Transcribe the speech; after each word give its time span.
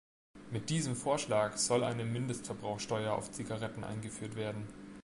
Mit 0.49 0.71
diesem 0.71 0.95
Vorschlag 0.95 1.57
soll 1.57 1.83
eine 1.83 2.05
Mindestverbrauchsteuer 2.05 3.13
auf 3.13 3.29
Zigaretten 3.29 3.83
eingeführt 3.83 4.35
werden. 4.35 4.67